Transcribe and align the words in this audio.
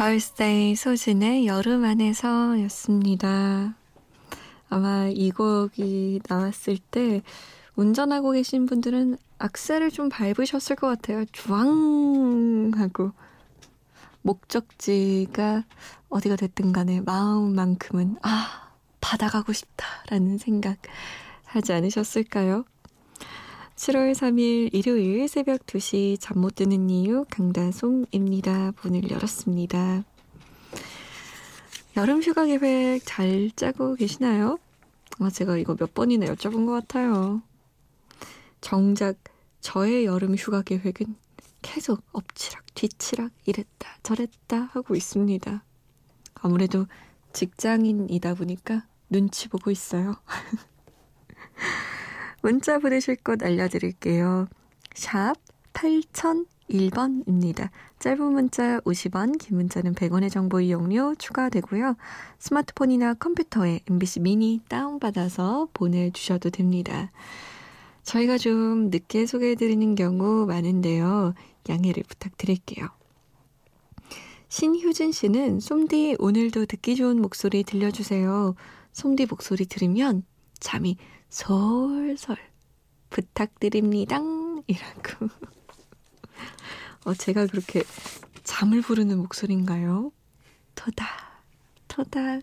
걸스데이 0.00 0.76
소진의 0.76 1.46
여름 1.46 1.84
안에서 1.84 2.58
였습니다. 2.62 3.74
아마 4.70 5.08
이 5.08 5.30
곡이 5.30 6.20
나왔을 6.26 6.78
때 6.78 7.20
운전하고 7.76 8.30
계신 8.30 8.64
분들은 8.64 9.18
악셀을 9.36 9.90
좀 9.90 10.08
밟으셨을 10.08 10.76
것 10.76 10.86
같아요. 10.86 11.26
주황 11.32 12.70
하고 12.76 13.12
목적지가 14.22 15.64
어디가 16.08 16.36
됐든 16.36 16.72
간에 16.72 17.02
마음만큼은 17.02 18.16
아 18.22 18.70
바다 19.02 19.28
가고 19.28 19.52
싶다라는 19.52 20.38
생각 20.38 20.78
하지 21.44 21.74
않으셨을까요? 21.74 22.64
7월 23.80 24.12
3일 24.12 24.74
일요일 24.74 25.26
새벽 25.26 25.64
2시 25.64 26.18
잠 26.20 26.38
못 26.38 26.56
드는 26.56 26.90
이유 26.90 27.24
강다송입니다. 27.30 28.72
문을 28.82 29.10
열었습니다. 29.10 30.04
여름 31.96 32.20
휴가 32.20 32.44
계획 32.44 33.00
잘 33.06 33.50
짜고 33.56 33.94
계시나요? 33.94 34.58
아, 35.18 35.30
제가 35.30 35.56
이거 35.56 35.74
몇 35.76 35.94
번이나 35.94 36.26
여쭤본 36.26 36.66
것 36.66 36.72
같아요. 36.72 37.40
정작 38.60 39.16
저의 39.62 40.04
여름 40.04 40.34
휴가 40.34 40.60
계획은 40.60 41.16
계속 41.62 42.02
엎치락 42.12 42.66
뒤치락 42.74 43.32
이랬다 43.46 43.96
저랬다 44.02 44.68
하고 44.72 44.94
있습니다. 44.94 45.64
아무래도 46.34 46.86
직장인이다 47.32 48.34
보니까 48.34 48.86
눈치 49.08 49.48
보고 49.48 49.70
있어요. 49.70 50.16
문자 52.42 52.78
보내실 52.78 53.16
곳 53.16 53.42
알려드릴게요. 53.42 54.46
샵 54.94 55.34
8001번입니다. 55.72 57.70
짧은 57.98 58.32
문자 58.32 58.80
50원, 58.80 59.38
긴 59.38 59.56
문자는 59.56 59.94
100원의 59.94 60.30
정보 60.30 60.60
이용료 60.60 61.16
추가되고요. 61.16 61.96
스마트폰이나 62.38 63.14
컴퓨터에 63.14 63.80
MBC 63.88 64.20
미니 64.20 64.60
다운받아서 64.68 65.68
보내주셔도 65.74 66.50
됩니다. 66.50 67.10
저희가 68.02 68.38
좀 68.38 68.88
늦게 68.90 69.26
소개해드리는 69.26 69.94
경우 69.94 70.46
많은데요. 70.46 71.34
양해를 71.68 72.02
부탁드릴게요. 72.08 72.88
신효진 74.48 75.12
씨는 75.12 75.60
솜디 75.60 76.16
오늘도 76.18 76.66
듣기 76.66 76.96
좋은 76.96 77.20
목소리 77.20 77.62
들려주세요. 77.62 78.54
솜디 78.92 79.26
목소리 79.26 79.66
들으면 79.66 80.24
잠이 80.58 80.96
솔솔 81.30 82.36
부탁드립니다. 83.08 84.18
이라고. 84.66 85.28
어, 87.06 87.14
제가 87.14 87.46
그렇게 87.46 87.82
잠을 88.42 88.82
부르는 88.82 89.16
목소리인가요? 89.18 90.12
토닥, 90.74 91.06
토닥, 91.86 92.42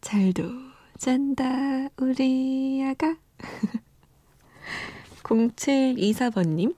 잘도 0.00 0.50
잔다, 0.98 1.88
우리 1.96 2.84
아가. 2.84 3.16
0724번님. 5.22 6.76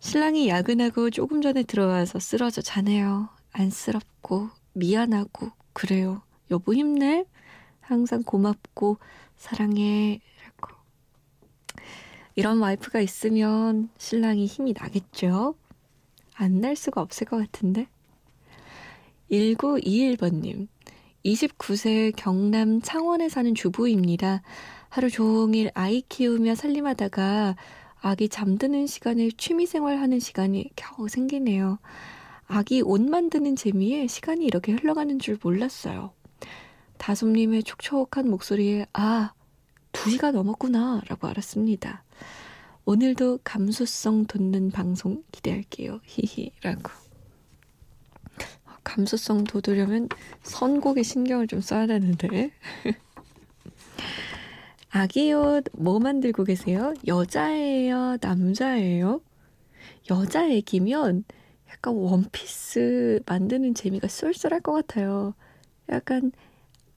신랑이 0.00 0.48
야근하고 0.48 1.10
조금 1.10 1.42
전에 1.42 1.62
들어와서 1.62 2.18
쓰러져 2.18 2.60
자네요. 2.60 3.28
안쓰럽고, 3.52 4.50
미안하고, 4.72 5.52
그래요. 5.72 6.22
여보 6.50 6.74
힘내. 6.74 7.24
항상 7.80 8.22
고맙고, 8.22 8.98
사랑해. 9.36 10.20
이런 12.40 12.58
와이프가 12.58 13.00
있으면 13.02 13.90
신랑이 13.98 14.46
힘이 14.46 14.72
나겠죠? 14.72 15.56
안 16.32 16.62
날 16.62 16.74
수가 16.74 17.02
없을 17.02 17.26
것 17.26 17.36
같은데? 17.36 17.86
1921번님. 19.30 20.66
29세 21.22 22.14
경남 22.16 22.80
창원에 22.80 23.28
사는 23.28 23.54
주부입니다. 23.54 24.40
하루 24.88 25.10
종일 25.10 25.70
아이 25.74 26.00
키우며 26.08 26.54
살림하다가 26.54 27.56
아기 28.00 28.30
잠드는 28.30 28.86
시간에 28.86 29.28
취미생활 29.36 29.98
하는 29.98 30.18
시간이 30.18 30.70
겨우 30.76 31.08
생기네요. 31.10 31.78
아기 32.46 32.80
옷 32.80 33.02
만드는 33.02 33.54
재미에 33.54 34.06
시간이 34.06 34.46
이렇게 34.46 34.72
흘러가는 34.72 35.18
줄 35.18 35.36
몰랐어요. 35.42 36.14
다솜님의 36.96 37.64
촉촉한 37.64 38.30
목소리에 38.30 38.86
아, 38.94 39.34
두 39.92 40.08
시가 40.08 40.30
넘었구나 40.30 41.02
라고 41.06 41.26
알았습니다. 41.28 42.02
오늘도 42.90 43.38
감수성 43.44 44.26
돋는 44.26 44.72
방송 44.72 45.22
기대할게요. 45.30 46.00
히히라고. 46.02 46.90
감수성 48.82 49.44
돋으려면 49.44 50.08
선곡에 50.42 51.04
신경을 51.04 51.46
좀 51.46 51.60
써야 51.60 51.86
되는데. 51.86 52.50
아기 54.90 55.32
옷 55.32 55.66
뭐 55.72 56.00
만들고 56.00 56.42
계세요? 56.42 56.92
여자예요? 57.06 58.16
남자예요? 58.20 59.20
여자 60.10 60.48
애기면 60.48 61.22
약간 61.68 61.94
원피스 61.94 63.20
만드는 63.24 63.74
재미가 63.74 64.08
쏠쏠할 64.08 64.62
것 64.62 64.72
같아요. 64.72 65.34
약간 65.90 66.32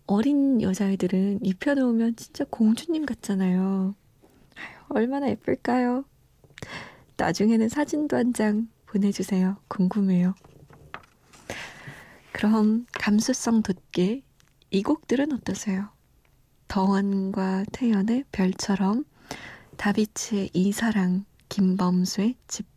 어린 0.07 0.59
여자애들은 0.59 1.45
입혀놓으면 1.45 2.15
진짜 2.15 2.45
공주님 2.49 3.05
같잖아요. 3.05 3.93
얼마나 4.93 5.29
예쁠까요? 5.29 6.05
나중에는 7.17 7.69
사진도 7.69 8.17
한 8.17 8.33
장 8.33 8.67
보내주세요. 8.85 9.57
궁금해요. 9.67 10.35
그럼 12.31 12.85
감수성 12.93 13.63
돋게 13.63 14.23
이 14.71 14.83
곡들은 14.83 15.31
어떠세요? 15.33 15.89
더원과 16.67 17.65
태연의 17.71 18.25
별처럼 18.31 19.05
다비치의 19.77 20.49
이사랑 20.53 21.25
김범수의 21.49 22.35
집 22.47 22.67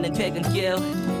않는 0.00 0.12
퇴근길 0.14 0.76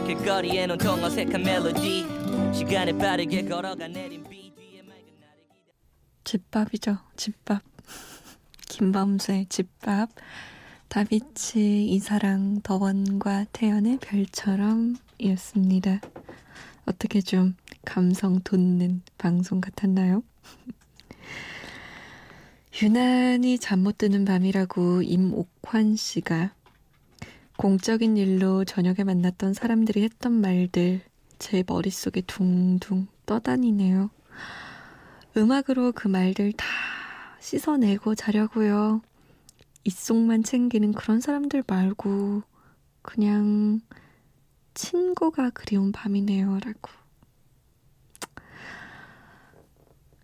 길거리엔 0.06 0.70
온통 0.70 1.04
어색한 1.04 1.42
멜로디. 1.42 2.06
시간을 2.54 2.96
빠르게 2.96 3.44
걸어가 3.44 3.86
내린 3.88 4.24
비 4.24 4.50
뒤에 4.56 4.80
맑은 4.82 5.04
나를 5.20 5.44
기다 5.50 5.66
집밥이죠. 6.24 6.96
집밥. 7.14 7.62
김범수의 8.68 9.46
집밥. 9.50 10.08
다비치 10.88 11.88
이사랑 11.90 12.62
더원과 12.62 13.44
태연의 13.52 13.98
별처럼 14.00 14.96
이었습니다. 15.18 16.00
어떻게 16.86 17.20
좀 17.20 17.56
감성 17.84 18.40
돋는 18.40 19.02
방송 19.18 19.60
같았나요? 19.60 20.22
유난히 22.82 23.58
잠 23.58 23.80
못 23.80 23.98
드는 23.98 24.24
밤이라고 24.24 25.02
임옥환 25.02 25.96
씨가 25.96 26.54
공적인 27.60 28.16
일로 28.16 28.64
저녁에 28.64 29.04
만났던 29.04 29.52
사람들이 29.52 30.02
했던 30.02 30.32
말들 30.32 31.02
제 31.38 31.62
머릿속에 31.66 32.22
둥둥 32.22 33.06
떠다니네요. 33.26 34.08
음악으로 35.36 35.92
그 35.92 36.08
말들 36.08 36.54
다 36.54 36.64
씻어내고 37.38 38.14
자려고요. 38.14 39.02
입속만 39.84 40.42
챙기는 40.42 40.92
그런 40.92 41.20
사람들 41.20 41.64
말고 41.66 42.44
그냥 43.02 43.82
친구가 44.72 45.50
그리운 45.50 45.92
밤이네요. 45.92 46.60
라고. 46.60 46.90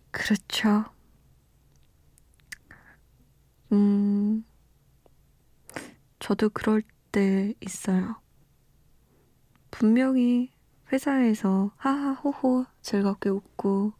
그렇죠. 0.09 0.85
음, 3.71 4.43
저도 6.17 6.49
그럴 6.49 6.81
때 7.11 7.53
있어요. 7.61 8.15
분명히 9.71 10.51
회사에서 10.91 11.71
하하호호 11.77 12.65
즐겁게 12.81 13.29
웃고, 13.29 13.93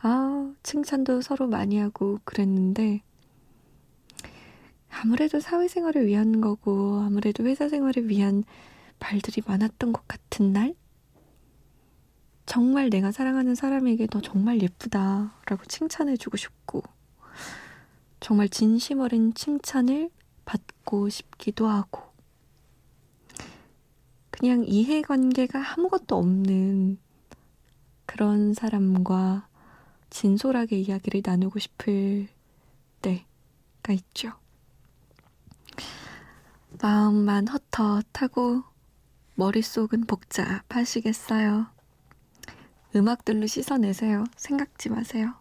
아, 0.00 0.52
칭찬도 0.62 1.20
서로 1.20 1.46
많이 1.46 1.78
하고 1.78 2.18
그랬는데, 2.24 3.02
아무래도 4.90 5.40
사회생활을 5.40 6.06
위한 6.06 6.40
거고, 6.40 7.00
아무래도 7.00 7.44
회사 7.44 7.68
생활을 7.68 8.08
위한 8.08 8.44
발들이 8.98 9.42
많았던 9.46 9.92
것 9.92 10.06
같은 10.06 10.52
날? 10.52 10.74
정말 12.46 12.90
내가 12.90 13.12
사랑하는 13.12 13.54
사람에게 13.54 14.06
너 14.08 14.20
정말 14.20 14.60
예쁘다 14.60 15.34
라고 15.46 15.64
칭찬해주고 15.64 16.36
싶고, 16.36 16.82
정말 18.20 18.48
진심 18.48 19.00
어린 19.00 19.34
칭찬을 19.34 20.10
받고 20.44 21.08
싶기도 21.08 21.68
하고, 21.68 22.11
그냥 24.42 24.64
이해관계가 24.66 25.74
아무것도 25.74 26.16
없는 26.16 26.98
그런 28.06 28.54
사람과 28.54 29.46
진솔하게 30.10 30.80
이야기를 30.80 31.22
나누고 31.24 31.60
싶을 31.60 32.26
때가 33.02 33.92
있죠. 33.92 34.32
마음만 36.80 37.46
헛헛하고 37.46 38.64
머릿속은 39.36 40.06
복잡하시겠어요. 40.06 41.68
음악들로 42.96 43.46
씻어내세요. 43.46 44.24
생각지 44.34 44.88
마세요. 44.88 45.34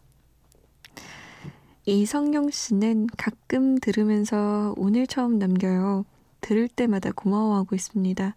이성용 1.86 2.52
씨는 2.52 3.08
가끔 3.18 3.80
들으면서 3.80 4.76
오늘 4.78 5.08
처음 5.08 5.40
남겨요. 5.40 6.06
들을 6.42 6.68
때마다 6.68 7.12
고마워하고 7.12 7.76
있습니다. 7.76 8.36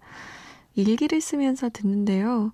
일기를 0.74 1.20
쓰면서 1.20 1.68
듣는데요. 1.70 2.52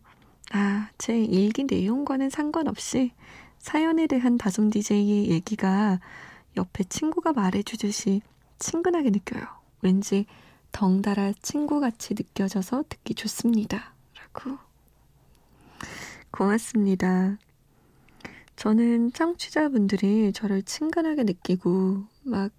아, 0.53 0.91
제 0.99 1.19
일기 1.19 1.65
내용과는 1.65 2.31
상관없이 2.31 3.13
사연에 3.59 4.07
대한 4.07 4.37
다솜 4.37 4.71
DJ의 4.71 5.31
얘기가 5.31 6.01
옆에 6.57 6.85
친구가 6.85 7.33
말해주듯이 7.33 8.23
친근하게 8.59 9.11
느껴요. 9.11 9.45
왠지 9.83 10.27
덩달아 10.73 11.33
친구같이 11.43 12.15
느껴져서 12.15 12.85
듣기 12.89 13.15
좋습니다. 13.15 13.95
라고. 14.15 14.59
고맙습니다. 16.31 17.39
저는 18.57 19.13
청취자분들이 19.13 20.33
저를 20.33 20.63
친근하게 20.63 21.25
느끼고 21.25 22.05
막 22.23 22.53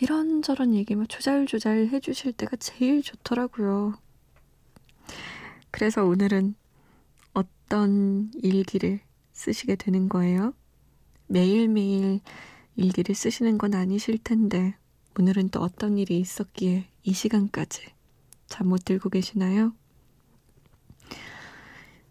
이런저런 0.00 0.74
얘기 0.74 0.94
막 0.94 1.08
조잘조잘 1.08 1.88
해주실 1.88 2.32
때가 2.32 2.56
제일 2.56 3.02
좋더라고요. 3.02 3.94
그래서 5.72 6.04
오늘은 6.04 6.54
어떤 7.32 8.30
일기를 8.42 9.00
쓰시게 9.32 9.76
되는 9.76 10.08
거예요? 10.08 10.54
매일매일 11.26 12.20
일기를 12.76 13.14
쓰시는 13.14 13.58
건 13.58 13.74
아니실 13.74 14.18
텐데 14.18 14.76
오늘은 15.18 15.48
또 15.48 15.60
어떤 15.60 15.98
일이 15.98 16.18
있었기에 16.20 16.86
이 17.04 17.12
시간까지 17.12 17.86
잠 18.46 18.68
못 18.68 18.84
들고 18.84 19.08
계시나요? 19.08 19.72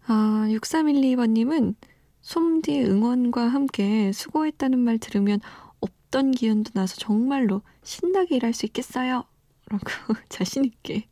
아, 0.06 0.46
6312번님은 0.50 1.76
솜디 2.20 2.82
응원과 2.84 3.46
함께 3.48 4.12
수고했다는 4.12 4.78
말 4.80 4.98
들으면 4.98 5.40
없던 5.80 6.32
기운도 6.32 6.72
나서 6.74 6.96
정말로 6.96 7.62
신나게 7.84 8.36
일할 8.36 8.52
수 8.52 8.66
있겠어요. 8.66 9.24
라고 9.66 9.84
자신있게 10.28 11.06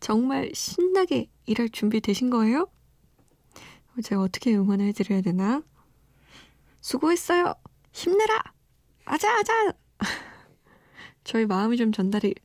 정말 0.00 0.50
신나게 0.54 1.28
일할 1.50 1.68
준비 1.68 2.00
되신 2.00 2.30
거예요? 2.30 2.70
제가 4.04 4.22
어떻게 4.22 4.54
응원해 4.54 4.92
드려야 4.92 5.20
되나? 5.20 5.64
수고했어요! 6.80 7.54
힘내라! 7.90 8.40
아자, 9.04 9.36
아자! 9.36 9.72
저희 11.24 11.46
마음이 11.46 11.76
좀 11.76 11.90
전달이 11.90 12.36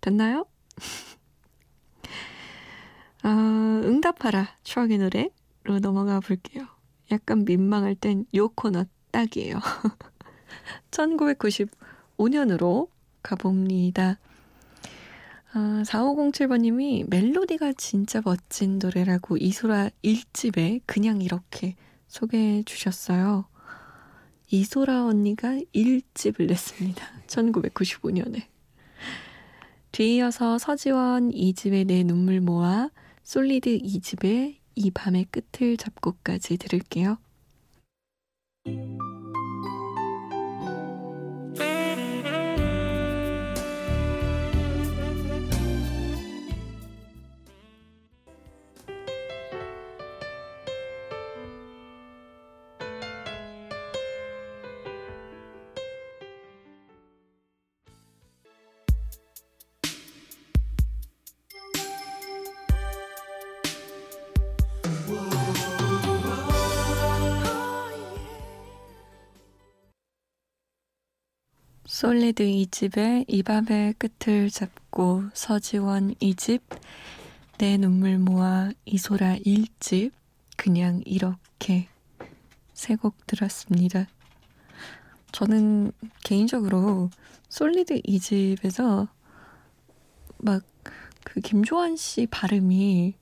됐나요? 0.00 0.46
아, 3.22 3.82
응답하라. 3.84 4.56
추억의 4.62 4.96
노래로 4.96 5.80
넘어가 5.82 6.20
볼게요. 6.20 6.66
약간 7.12 7.44
민망할 7.44 7.94
땐 7.94 8.24
요 8.34 8.48
코너 8.48 8.86
딱이에요. 9.10 9.60
1995년으로 10.90 12.88
가봅니다. 13.22 14.18
아, 15.52 15.82
4507번님이 15.86 17.08
멜로디가 17.08 17.72
진짜 17.78 18.20
멋진 18.22 18.78
노래라고 18.78 19.38
이소라 19.38 19.90
1집에 20.04 20.82
그냥 20.84 21.22
이렇게 21.22 21.74
소개해 22.06 22.64
주셨어요. 22.64 23.46
이소라 24.50 25.06
언니가 25.06 25.58
1집을 25.74 26.46
냈습니다. 26.46 27.04
1995년에. 27.26 28.42
뒤이어서 29.92 30.58
서지원 30.58 31.30
2집의 31.30 31.86
내 31.86 32.02
눈물 32.02 32.40
모아 32.40 32.90
솔리드 33.22 33.78
2집의 33.78 34.58
이 34.74 34.90
밤의 34.90 35.26
끝을 35.30 35.76
잡고까지 35.76 36.58
들을게요. 36.58 37.18
솔리드 72.08 72.42
2집의 72.42 73.26
이 73.28 73.42
밤의 73.42 73.92
끝을 73.98 74.48
잡고 74.48 75.24
서지원 75.34 76.14
2집 76.14 76.62
내 77.58 77.76
눈물 77.76 78.16
모아 78.18 78.70
이소라 78.86 79.36
1집 79.44 80.12
그냥 80.56 81.02
이렇게 81.04 81.86
세 82.72 82.96
곡 82.96 83.26
들었습니다. 83.26 84.06
저는 85.32 85.92
개인적으로 86.24 87.10
솔리드 87.50 88.00
2집에서 88.00 89.08
막 90.38 90.64
그 91.24 91.40
김조한 91.42 91.96
씨 91.96 92.26
발음이 92.26 93.14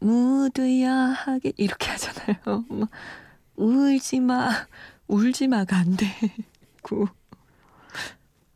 무드야 0.00 0.92
하게 0.92 1.52
이렇게 1.56 1.88
하잖아요. 1.92 2.64
막 2.68 2.90
울지 3.54 4.18
마, 4.18 4.50
울지 5.06 5.46
마가 5.46 5.76
안 5.76 5.96
되고 5.96 7.06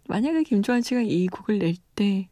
만약에 0.08 0.44
김조한 0.44 0.82
씨가 0.82 1.02
이 1.02 1.28
곡을 1.28 1.60
낼 1.60 1.76
때 1.96 2.30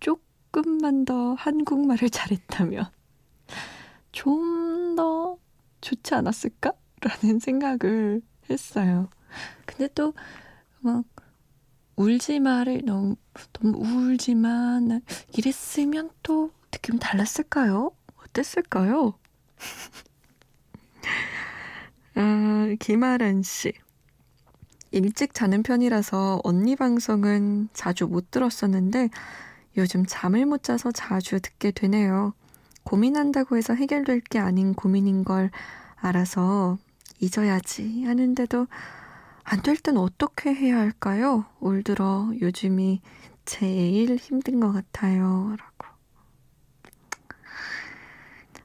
조금만 0.00 1.06
더 1.06 1.34
한국말을 1.34 2.10
잘했다면 2.10 2.86
좀 4.12 4.96
더 4.96 5.38
좋지 5.80 6.14
않았을까라는 6.14 7.38
생각을 7.40 8.22
했어요. 8.50 9.08
근데 9.66 9.88
또 9.94 10.14
막 10.80 11.04
울지 11.96 12.40
마를 12.40 12.82
너무 12.84 13.16
너무 13.54 13.78
울지 13.78 14.34
마 14.36 14.78
이랬으면 15.36 16.10
또 16.22 16.50
느낌 16.70 16.98
달랐을까요? 16.98 17.90
어땠을까요? 18.16 19.18
아, 22.14 22.74
김아란 22.80 23.42
씨. 23.42 23.72
일찍 24.94 25.34
자는 25.34 25.62
편이라서 25.64 26.40
언니 26.44 26.76
방송은 26.76 27.68
자주 27.74 28.06
못 28.06 28.30
들었었는데 28.30 29.10
요즘 29.76 30.04
잠을 30.06 30.46
못 30.46 30.62
자서 30.62 30.92
자주 30.92 31.40
듣게 31.40 31.72
되네요. 31.72 32.32
고민한다고 32.84 33.56
해서 33.56 33.74
해결될 33.74 34.20
게 34.20 34.38
아닌 34.38 34.74
고민인 34.74 35.24
걸 35.24 35.50
알아서 35.96 36.78
잊어야지 37.20 38.04
하는데도 38.04 38.66
안 39.44 39.62
될 39.62 39.76
땐 39.82 39.96
어떻게 39.98 40.54
해야 40.54 40.78
할까요? 40.78 41.44
올 41.60 41.82
들어 41.82 42.30
요즘이 42.40 43.02
제일 43.46 44.16
힘든 44.16 44.60
것 44.60 44.72
같아요. 44.72 45.56
라고. 45.58 45.94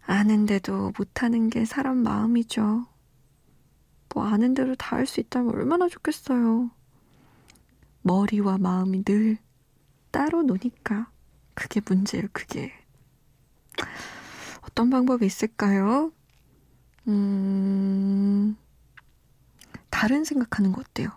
아는데도 0.06 0.92
못하는 0.98 1.50
게 1.50 1.66
사람 1.66 1.98
마음이죠. 1.98 2.86
뭐 4.14 4.26
아는 4.26 4.54
대로 4.54 4.76
다 4.76 4.96
할 4.98 5.06
수 5.06 5.20
있다면 5.20 5.54
얼마나 5.54 5.88
좋겠어요. 5.88 6.72
머리와 8.02 8.58
마음이 8.58 9.04
늘 9.04 9.38
따로 10.12 10.42
노니까 10.44 11.12
그게 11.54 11.82
문제예요, 11.88 12.28
그게. 12.34 12.72
어떤 14.62 14.90
방법이 14.90 15.26
있을까요? 15.26 16.12
음, 17.08 18.56
다른 19.90 20.24
생각하는 20.24 20.72
거 20.72 20.82
어때요? 20.82 21.10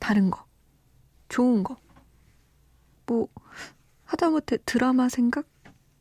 다른 0.00 0.30
거. 0.30 0.44
좋은 1.28 1.62
거. 1.62 1.76
뭐, 3.06 3.28
하다못해 4.04 4.58
드라마 4.66 5.08
생각? 5.08 5.46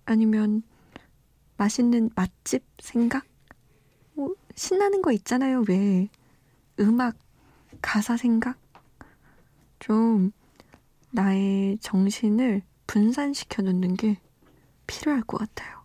아니면 0.05 0.63
맛있는 1.57 2.09
맛집 2.15 2.63
생각? 2.79 3.25
뭐, 4.55 4.57
신나는 4.57 5.01
거 5.01 5.11
있잖아요, 5.11 5.63
왜. 5.67 6.07
음악, 6.79 7.17
가사 7.81 8.17
생각? 8.17 8.57
좀, 9.79 10.31
나의 11.11 11.77
정신을 11.79 12.61
분산시켜 12.87 13.63
놓는 13.63 13.95
게 13.95 14.17
필요할 14.87 15.21
것 15.23 15.37
같아요. 15.37 15.83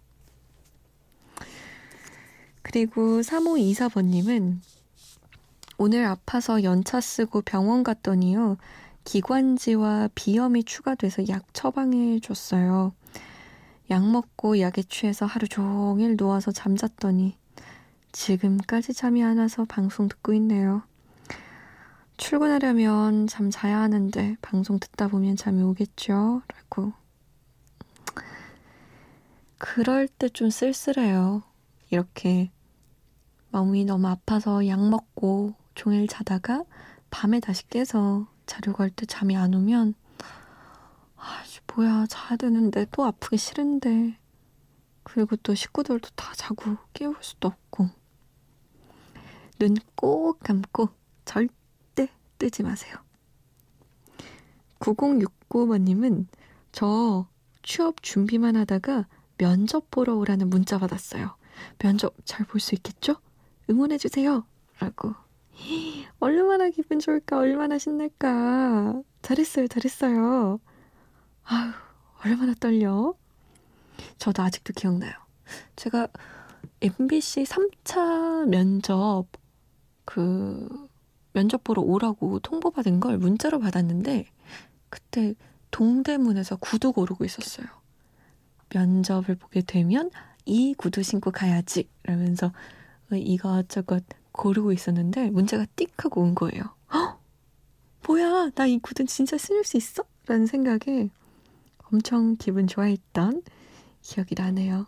그리고 2.63 3.21
3524번님은 3.21 4.59
오늘 5.79 6.05
아파서 6.05 6.63
연차 6.63 7.01
쓰고 7.01 7.43
병원 7.43 7.83
갔더니요. 7.83 8.57
기관지와 9.05 10.11
비염이 10.15 10.65
추가돼서 10.65 11.27
약 11.29 11.53
처방해 11.53 12.21
줬어요. 12.21 12.93
약 13.91 14.09
먹고 14.09 14.61
약에 14.61 14.83
취해서 14.83 15.27
하루 15.27 15.49
종일 15.49 16.17
누워서 16.17 16.53
잠잤더니 16.53 17.40
지금까지 18.13 18.93
잠이 18.95 19.23
안 19.23 19.39
와서 19.39 19.65
방송 19.65 20.09
듣고 20.09 20.33
있네요. 20.35 20.83
출근하려면 22.17 23.27
잠 23.27 23.51
자야 23.51 23.81
하는데 23.81 24.37
방송 24.43 24.79
듣다 24.79 25.09
보면 25.09 25.37
잠이 25.37 25.63
오겠죠? 25.63 26.43
라고. 26.49 26.93
그럴 29.59 30.09
때 30.09 30.29
좀 30.29 30.51
쓸쓸해요. 30.51 31.43
이렇게 31.91 32.51
마음이 33.51 33.85
너무 33.85 34.09
아파서 34.09 34.67
약 34.67 34.81
먹고 34.89 35.55
종일 35.75 36.07
자다가 36.09 36.65
밤에 37.11 37.41
다시 37.41 37.69
깨서 37.69 38.27
자려고 38.47 38.83
할 38.83 38.91
때 38.91 39.07
잠이 39.07 39.37
안 39.37 39.55
오면 39.55 39.95
아, 41.17 41.43
뭐야 41.75 42.07
자야 42.09 42.37
되는데 42.37 42.87
또 42.93 43.05
아프기 43.05 43.37
싫은데 43.37 44.19
그리고 45.03 45.37
또 45.37 45.55
식구들도 45.55 46.11
다 46.15 46.33
자고 46.35 46.77
깨울 46.93 47.17
수도 47.21 47.49
없고 47.49 47.89
눈 49.61 49.77
꼭 49.95 50.41
감고 50.41 50.89
절대 51.27 52.09
뜨지 52.39 52.63
마세요. 52.63 52.95
9069번님은 54.79 56.27
저 56.73 57.27
취업 57.63 58.03
준비만 58.03 58.57
하다가 58.57 59.07
면접 59.37 59.91
보러 59.91 60.15
오라는 60.17 60.49
문자 60.49 60.79
받았어요. 60.79 61.37
면접 61.79 62.15
잘 62.25 62.47
볼 62.47 62.59
수 62.61 62.75
있겠죠? 62.75 63.17
응원해주세요. 63.69 64.47
라고. 64.79 65.15
얼마나 66.21 66.71
기분 66.71 66.99
좋을까, 66.99 67.37
얼마나 67.37 67.77
신날까. 67.79 69.03
잘했어요, 69.21 69.69
잘했어요. 69.69 70.59
아휴, 71.45 71.73
얼마나 72.25 72.55
떨려. 72.55 73.15
저도 74.17 74.43
아직도 74.43 74.73
기억나요. 74.73 75.13
제가 75.77 76.09
MBC 76.81 77.43
3차 77.45 78.47
면접, 78.49 79.27
그, 80.11 80.89
면접 81.33 81.63
보러 81.63 81.83
오라고 81.83 82.41
통보받은 82.41 82.99
걸 82.99 83.17
문자로 83.19 83.61
받았는데, 83.61 84.27
그때 84.89 85.35
동대문에서 85.71 86.57
구두 86.57 86.93
고르고 86.93 87.25
있었어요. 87.25 87.67
면접을 88.75 89.37
보게 89.39 89.63
되면 89.63 90.11
이 90.47 90.75
구두 90.75 91.05
신고 91.05 91.31
가야지. 91.31 91.89
라면서 92.03 92.53
이것저것 93.13 94.03
고르고 94.33 94.73
있었는데 94.73 95.31
문제가 95.31 95.65
띡 95.77 95.91
하고 95.99 96.23
온 96.23 96.35
거예요. 96.35 96.63
헉! 96.93 97.21
뭐야, 98.07 98.51
나 98.51 98.67
이 98.67 98.79
구두 98.81 99.05
진짜 99.05 99.39
신을 99.39 99.63
수 99.65 99.77
있어? 99.77 100.03
라는 100.27 100.47
생각에 100.47 101.09
엄청 101.93 102.37
기분 102.37 102.67
좋아했던 102.67 103.43
기억이 104.03 104.35
나네요. 104.37 104.87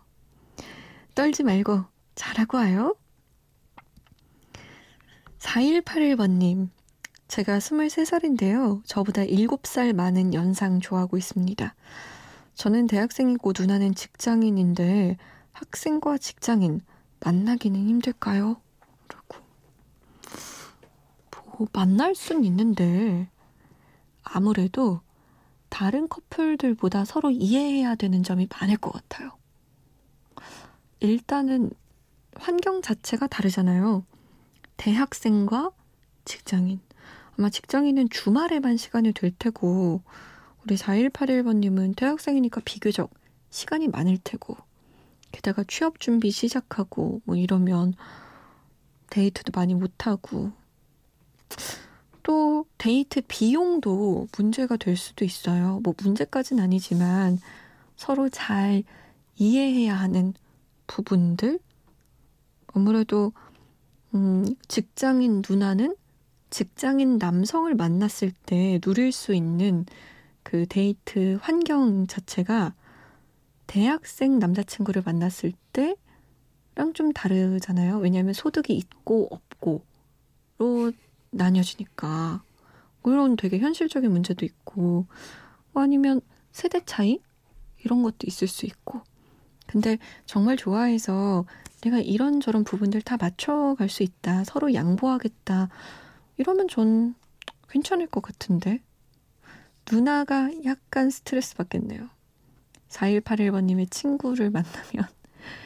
떨지 1.15 1.43
말고 1.43 1.85
잘하고 2.15 2.57
와요. 2.57 2.95
4181번님, 5.43 6.69
제가 7.27 7.59
23살인데요. 7.59 8.81
저보다 8.85 9.23
7살 9.23 9.93
많은 9.93 10.33
연상 10.33 10.79
좋아하고 10.79 11.17
있습니다. 11.17 11.75
저는 12.55 12.87
대학생이고 12.87 13.51
누나는 13.57 13.93
직장인인데 13.93 15.17
학생과 15.51 16.17
직장인 16.17 16.81
만나기는 17.19 17.77
힘들까요? 17.87 18.61
라고. 19.09 19.43
뭐, 21.57 21.67
만날 21.73 22.15
순 22.15 22.45
있는데, 22.45 23.29
아무래도 24.23 25.01
다른 25.69 26.07
커플들보다 26.07 27.03
서로 27.05 27.31
이해해야 27.31 27.95
되는 27.95 28.23
점이 28.23 28.47
많을 28.49 28.77
것 28.77 28.91
같아요. 28.91 29.31
일단은 31.01 31.71
환경 32.35 32.81
자체가 32.81 33.27
다르잖아요. 33.27 34.05
대학생과 34.77 35.71
직장인. 36.25 36.79
아마 37.37 37.49
직장인은 37.49 38.09
주말에만 38.09 38.77
시간이 38.77 39.13
될 39.13 39.31
테고, 39.37 40.01
우리 40.63 40.75
4181번님은 40.75 41.95
대학생이니까 41.95 42.61
비교적 42.63 43.11
시간이 43.49 43.87
많을 43.87 44.17
테고, 44.23 44.57
게다가 45.33 45.63
취업 45.67 45.99
준비 45.99 46.31
시작하고 46.31 47.21
뭐 47.25 47.35
이러면 47.35 47.95
데이트도 49.09 49.51
많이 49.53 49.75
못하고 49.75 50.51
또 52.21 52.65
데이트 52.77 53.21
비용도 53.27 54.27
문제가 54.37 54.77
될 54.77 54.95
수도 54.95 55.25
있어요. 55.25 55.81
뭐 55.83 55.93
문제까지는 56.01 56.63
아니지만 56.63 57.39
서로 57.97 58.29
잘 58.29 58.83
이해해야 59.35 59.95
하는 59.95 60.33
부분들 60.87 61.59
아무래도 62.67 63.33
음, 64.13 64.45
직장인 64.67 65.41
누나는 65.47 65.95
직장인 66.49 67.17
남성을 67.17 67.73
만났을 67.73 68.31
때 68.45 68.79
누릴 68.79 69.11
수 69.11 69.33
있는 69.33 69.85
그 70.43 70.67
데이트 70.67 71.39
환경 71.41 72.05
자체가 72.05 72.75
대학생 73.65 74.37
남자친구를 74.37 75.01
만났을 75.03 75.53
때랑 75.71 76.93
좀 76.93 77.11
다르잖아요. 77.11 77.97
왜냐하면 77.97 78.33
소득이 78.33 78.75
있고 78.75 79.29
없고로 79.31 80.91
나뉘어지니까. 81.31 82.43
이런 83.05 83.35
되게 83.35 83.57
현실적인 83.59 84.11
문제도 84.11 84.45
있고, 84.45 85.07
아니면 85.73 86.21
세대 86.51 86.85
차이? 86.85 87.19
이런 87.83 88.03
것도 88.03 88.19
있을 88.27 88.47
수 88.47 88.65
있고. 88.65 89.01
근데 89.73 89.97
정말 90.27 90.55
좋아해서 90.55 91.45
내가 91.81 91.97
이런저런 91.97 92.63
부분들 92.63 93.01
다 93.01 93.17
맞춰갈 93.19 93.89
수 93.89 94.03
있다. 94.03 94.43
서로 94.43 94.71
양보하겠다. 94.75 95.67
이러면 96.37 96.67
전 96.67 97.15
괜찮을 97.69 98.05
것 98.05 98.21
같은데. 98.21 98.83
누나가 99.91 100.51
약간 100.63 101.09
스트레스 101.09 101.55
받겠네요. 101.55 102.07
4181번님의 102.89 103.89
친구를 103.89 104.51
만나면 104.51 105.09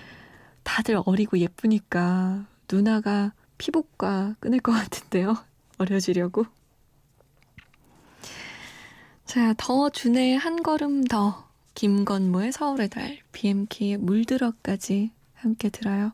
다들 0.64 1.02
어리고 1.06 1.38
예쁘니까 1.40 2.48
누나가 2.72 3.34
피복과 3.58 4.38
끊을 4.40 4.62
것 4.62 4.72
같은데요. 4.72 5.36
어려지려고. 5.80 6.46
자, 9.26 9.54
더 9.58 9.90
준의 9.90 10.38
한 10.38 10.64
걸음 10.64 11.04
더. 11.04 11.47
김건모의 11.78 12.54
서울의 12.54 12.90
달, 12.90 13.20
BMK의 13.34 13.98
물들어까지 13.98 15.12
함께 15.36 15.70
들어요. 15.70 16.12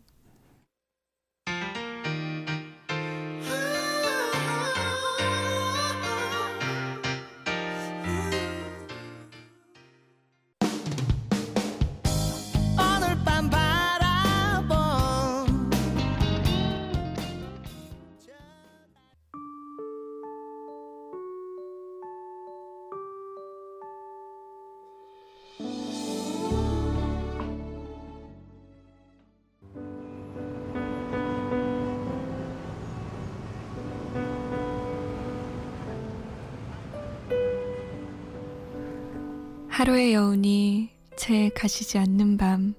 하루의 39.73 40.13
여운이 40.13 40.91
채 41.17 41.49
가시지 41.49 41.97
않는 41.97 42.37
밤. 42.37 42.75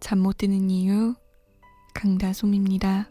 잠 0.00 0.18
못 0.18 0.38
드는 0.38 0.68
이유, 0.68 1.14
강다솜입니다. 1.94 3.08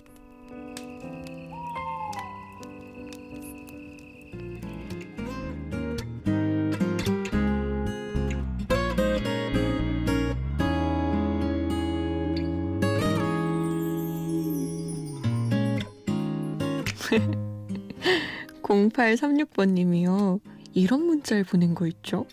(0836번님이요) 18.63 20.41
이런 20.73 21.05
문자를 21.05 21.45
보낸 21.45 21.73
거 21.73 21.87
있죠 21.87 22.25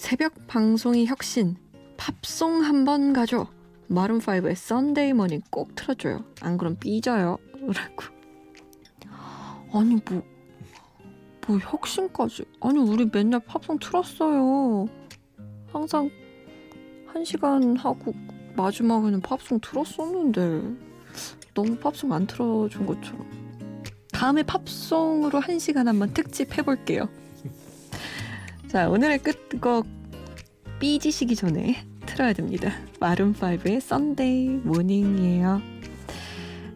새벽 0.00 0.46
방송이 0.46 1.04
혁신 1.04 1.56
팝송 1.98 2.62
한번 2.62 3.12
가죠. 3.12 3.48
마룬5의 3.90 4.54
Sunday 4.54 5.12
Morning 5.12 5.42
꼭 5.50 5.74
틀어줘요. 5.74 6.24
안 6.40 6.56
그럼 6.56 6.76
삐져요. 6.80 7.36
라고. 7.60 8.04
아니 9.74 9.98
뭐, 10.08 10.22
뭐 11.46 11.58
혁신까지. 11.58 12.46
아니 12.62 12.78
우리 12.78 13.10
맨날 13.12 13.40
팝송 13.40 13.78
틀었어요. 13.78 14.86
항상 15.70 16.10
한 17.06 17.22
시간 17.22 17.76
하고 17.76 18.14
마지막에는 18.56 19.20
팝송 19.20 19.60
틀었었는데 19.60 20.76
너무 21.52 21.76
팝송 21.76 22.10
안 22.14 22.26
틀어준 22.26 22.86
것처럼. 22.86 23.30
다음에 24.14 24.42
팝송으로 24.44 25.40
한 25.40 25.58
시간 25.58 25.88
한번 25.88 26.14
특집 26.14 26.56
해볼게요 26.56 27.06
자 28.70 28.88
오늘의 28.88 29.18
끝곡 29.18 29.84
삐지시기 30.78 31.34
전에 31.34 31.84
틀어야 32.06 32.32
됩니다. 32.32 32.70
Maroon 33.00 33.80
5의 33.80 34.07
Sunday 34.07 34.60
Morning이에요. 34.62 35.60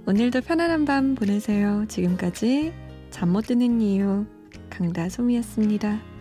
오늘도 0.04 0.40
편안한 0.40 0.86
밤 0.86 1.14
보내세요. 1.14 1.84
지금까지 1.86 2.72
잠 3.10 3.28
못 3.28 3.42
드는 3.42 3.80
이유 3.80 4.26
강다솜이었습니다 4.70 6.13